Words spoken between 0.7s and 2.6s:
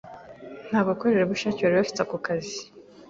bakorerabushake bari bafite ako kazi.